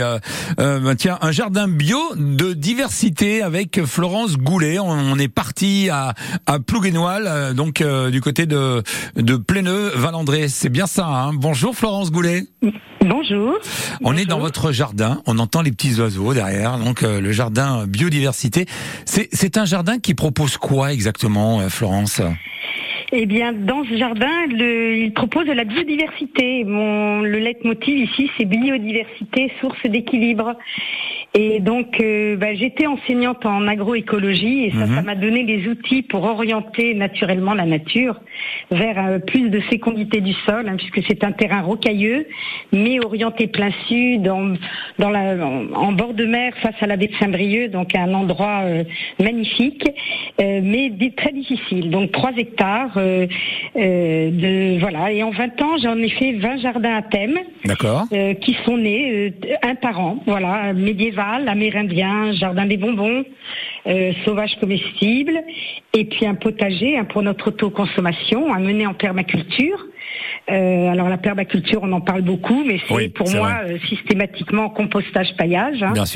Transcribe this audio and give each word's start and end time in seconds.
Euh, 0.00 0.18
euh, 0.58 0.80
bah, 0.80 0.94
tiens, 0.94 1.18
un 1.20 1.32
jardin 1.32 1.68
bio 1.68 1.98
de 2.16 2.54
diversité 2.54 3.42
avec 3.42 3.84
Florence 3.84 4.38
Goulet. 4.38 4.78
On, 4.78 5.18
est 5.18 5.28
parti 5.28 5.90
à, 5.92 6.14
à 6.46 6.60
Plouguenoil, 6.60 7.26
euh, 7.26 7.52
donc 7.52 7.82
euh, 7.82 8.08
du 8.08 8.22
côté 8.22 8.46
de, 8.46 8.82
de 9.16 9.36
Pléneux, 9.36 9.90
Valandré. 9.94 10.48
C'est 10.48 10.70
bien 10.70 10.86
ça. 10.86 11.06
Hein 11.06 11.32
Bonjour 11.34 11.76
Florence 11.76 12.10
Goulet. 12.10 12.44
Bonjour. 13.02 13.58
On 14.02 14.16
est 14.16 14.24
dans 14.24 14.38
votre 14.38 14.72
jardin. 14.72 15.20
On 15.26 15.38
entend 15.38 15.60
les 15.60 15.72
petits 15.72 16.00
oiseaux 16.00 16.32
derrière. 16.32 16.78
Donc 16.78 17.02
le 17.02 17.30
jardin 17.30 17.86
biodiversité. 17.86 18.64
C'est 19.04 19.58
un 19.58 19.66
jardin 19.66 19.98
qui 19.98 20.14
propose 20.14 20.56
quoi 20.56 20.94
exactement, 20.94 21.68
Florence? 21.68 22.22
Eh 23.12 23.26
bien, 23.26 23.52
dans 23.52 23.84
ce 23.84 23.96
jardin, 23.96 24.46
il 24.48 25.12
propose 25.14 25.46
la 25.46 25.64
biodiversité. 25.64 26.64
Mon, 26.64 27.20
le 27.20 27.38
leitmotiv 27.38 27.98
ici, 27.98 28.30
c'est 28.36 28.46
biodiversité, 28.46 29.52
source 29.60 29.82
d'équilibre. 29.84 30.56
Et 31.34 31.60
donc, 31.60 31.98
euh, 31.98 32.36
bah, 32.36 32.52
j'étais 32.52 32.86
enseignante 32.86 33.46
en 33.46 33.66
agroécologie 33.66 34.64
et 34.64 34.70
ça, 34.70 34.80
ça 34.80 35.00
mhm. 35.00 35.04
m'a 35.04 35.14
donné 35.14 35.44
des 35.44 35.66
outils 35.66 36.02
pour 36.02 36.24
orienter 36.24 36.92
naturellement 36.92 37.54
la 37.54 37.64
nature 37.64 38.20
vers 38.70 38.98
euh, 38.98 39.18
plus 39.18 39.48
de 39.48 39.60
fécondité 39.60 40.20
du 40.20 40.34
sol, 40.44 40.68
hein, 40.68 40.76
puisque 40.76 41.00
c'est 41.08 41.24
un 41.24 41.32
terrain 41.32 41.62
rocailleux, 41.62 42.26
mais 42.72 43.02
orienté 43.02 43.46
plein 43.46 43.70
sud, 43.88 44.28
en, 44.28 44.52
dans 44.98 45.08
la, 45.08 45.36
en, 45.46 45.92
bord 45.92 46.12
de 46.12 46.26
mer, 46.26 46.52
face 46.60 46.74
à 46.82 46.86
la 46.86 46.96
baie 46.98 47.06
de 47.06 47.14
Saint-Brieuc, 47.16 47.70
donc 47.70 47.94
un 47.94 48.12
endroit 48.12 48.60
euh, 48.64 48.84
magnifique, 49.18 49.88
mais 50.38 50.92
très 51.16 51.32
difficile. 51.32 51.90
Donc 51.90 52.12
3 52.12 52.32
hectares 52.36 52.96
de 53.74 54.78
voilà. 54.80 55.12
Et 55.12 55.22
en 55.22 55.30
20 55.30 55.62
ans, 55.62 55.76
j'en 55.82 55.96
ai 55.98 56.08
fait 56.10 56.32
20 56.32 56.58
jardins 56.58 56.96
à 56.96 57.02
thème, 57.02 57.38
qui 58.40 58.56
sont 58.64 58.76
nés 58.76 59.32
un 59.62 59.74
par 59.76 60.00
an, 60.00 60.18
voilà, 60.26 60.72
médiéval 60.72 61.21
amérindien, 61.22 62.32
jardin 62.32 62.66
des 62.66 62.76
bonbons, 62.76 63.24
euh, 63.86 64.12
sauvage 64.24 64.56
comestible, 64.60 65.40
et 65.94 66.04
puis 66.04 66.26
un 66.26 66.34
potager 66.34 66.96
hein, 66.96 67.04
pour 67.04 67.22
notre 67.22 67.48
autoconsommation, 67.48 68.52
à 68.52 68.58
mener 68.58 68.86
en 68.86 68.94
permaculture. 68.94 69.86
Euh, 70.50 70.88
alors 70.88 71.08
la 71.08 71.18
permaculture, 71.18 71.80
on 71.82 71.92
en 71.92 72.00
parle 72.00 72.22
beaucoup, 72.22 72.64
mais 72.64 72.80
c'est 72.88 73.08
pour 73.08 73.30
moi 73.30 73.60
euh, 73.64 73.78
systématiquement 73.88 74.68
compostage 74.70 75.34
paillage. 75.36 75.82
Hein. 75.82 76.04